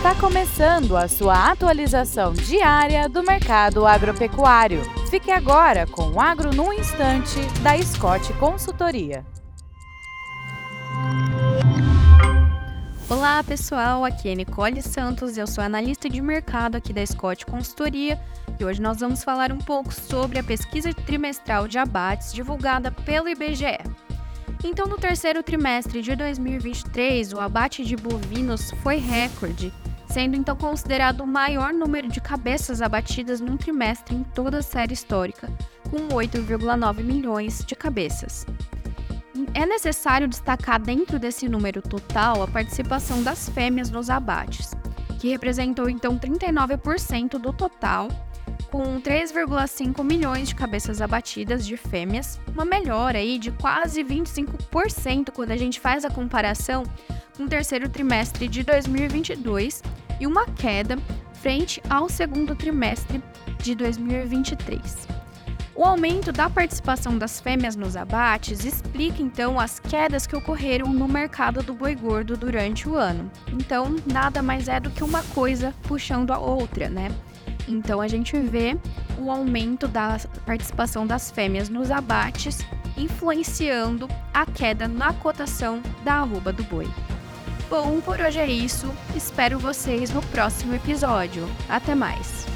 Está 0.00 0.14
começando 0.14 0.96
a 0.96 1.06
sua 1.06 1.50
atualização 1.50 2.32
diária 2.32 3.06
do 3.06 3.22
mercado 3.22 3.86
agropecuário. 3.86 4.80
Fique 5.10 5.30
agora 5.30 5.86
com 5.86 6.12
o 6.12 6.18
Agro 6.18 6.54
no 6.54 6.72
Instante, 6.72 7.38
da 7.62 7.76
Scott 7.82 8.32
Consultoria. 8.38 9.26
Olá 13.10 13.44
pessoal, 13.44 14.02
aqui 14.02 14.30
é 14.30 14.34
Nicole 14.34 14.80
Santos, 14.80 15.36
eu 15.36 15.46
sou 15.46 15.62
analista 15.62 16.08
de 16.08 16.22
mercado 16.22 16.76
aqui 16.76 16.94
da 16.94 17.04
Scott 17.04 17.44
Consultoria 17.44 18.18
e 18.58 18.64
hoje 18.64 18.80
nós 18.80 19.00
vamos 19.00 19.22
falar 19.22 19.52
um 19.52 19.58
pouco 19.58 19.92
sobre 19.92 20.38
a 20.38 20.42
pesquisa 20.42 20.94
trimestral 20.94 21.68
de 21.68 21.76
abates 21.76 22.32
divulgada 22.32 22.90
pelo 22.90 23.28
IBGE. 23.28 23.76
Então, 24.64 24.86
no 24.86 24.96
terceiro 24.96 25.42
trimestre 25.42 26.00
de 26.00 26.16
2023, 26.16 27.34
o 27.34 27.40
abate 27.40 27.84
de 27.84 27.96
bovinos 27.96 28.70
foi 28.82 28.96
recorde, 28.96 29.72
sendo 30.10 30.36
então 30.36 30.56
considerado 30.56 31.20
o 31.20 31.26
maior 31.26 31.72
número 31.72 32.08
de 32.08 32.20
cabeças 32.20 32.82
abatidas 32.82 33.40
num 33.40 33.56
trimestre 33.56 34.16
em 34.16 34.24
toda 34.24 34.58
a 34.58 34.62
série 34.62 34.92
histórica, 34.92 35.48
com 35.88 36.08
8,9 36.08 37.04
milhões 37.04 37.64
de 37.64 37.76
cabeças. 37.76 38.44
É 39.54 39.64
necessário 39.64 40.26
destacar 40.26 40.80
dentro 40.80 41.18
desse 41.18 41.48
número 41.48 41.80
total 41.80 42.42
a 42.42 42.48
participação 42.48 43.22
das 43.22 43.48
fêmeas 43.48 43.88
nos 43.88 44.10
abates, 44.10 44.72
que 45.20 45.28
representou 45.28 45.88
então 45.88 46.18
39% 46.18 47.38
do 47.38 47.52
total 47.52 48.08
com 48.70 49.00
3,5 49.00 50.04
milhões 50.04 50.48
de 50.48 50.54
cabeças 50.54 51.00
abatidas 51.00 51.66
de 51.66 51.76
fêmeas, 51.76 52.40
uma 52.52 52.64
melhora 52.64 53.18
aí 53.18 53.38
de 53.38 53.50
quase 53.50 54.04
25% 54.04 55.30
quando 55.32 55.50
a 55.50 55.56
gente 55.56 55.80
faz 55.80 56.04
a 56.04 56.10
comparação 56.10 56.84
com 57.36 57.44
o 57.44 57.48
terceiro 57.48 57.88
trimestre 57.88 58.46
de 58.46 58.62
2022 58.62 59.82
e 60.20 60.26
uma 60.26 60.46
queda 60.46 60.98
frente 61.32 61.82
ao 61.88 62.08
segundo 62.08 62.54
trimestre 62.54 63.20
de 63.58 63.74
2023. 63.74 65.08
O 65.74 65.82
aumento 65.82 66.30
da 66.30 66.50
participação 66.50 67.16
das 67.16 67.40
fêmeas 67.40 67.74
nos 67.74 67.96
abates 67.96 68.66
explica 68.66 69.22
então 69.22 69.58
as 69.58 69.80
quedas 69.80 70.26
que 70.26 70.36
ocorreram 70.36 70.92
no 70.92 71.08
mercado 71.08 71.62
do 71.62 71.72
boi 71.72 71.94
gordo 71.94 72.36
durante 72.36 72.86
o 72.86 72.96
ano. 72.96 73.30
Então, 73.50 73.96
nada 74.04 74.42
mais 74.42 74.68
é 74.68 74.78
do 74.78 74.90
que 74.90 75.02
uma 75.02 75.22
coisa 75.34 75.74
puxando 75.84 76.32
a 76.32 76.38
outra, 76.38 76.90
né? 76.90 77.08
Então 77.66 77.98
a 77.98 78.08
gente 78.08 78.38
vê 78.38 78.76
o 79.18 79.30
aumento 79.30 79.88
da 79.88 80.18
participação 80.44 81.06
das 81.06 81.30
fêmeas 81.30 81.70
nos 81.70 81.90
abates, 81.90 82.58
influenciando 82.94 84.06
a 84.34 84.44
queda 84.44 84.86
na 84.86 85.14
cotação 85.14 85.80
da 86.04 86.16
arroba 86.16 86.52
do 86.52 86.62
boi. 86.64 86.88
Bom, 87.70 88.00
por 88.00 88.20
hoje 88.20 88.40
é 88.40 88.46
isso. 88.48 88.92
Espero 89.14 89.56
vocês 89.56 90.10
no 90.10 90.20
próximo 90.22 90.74
episódio. 90.74 91.48
Até 91.68 91.94
mais! 91.94 92.49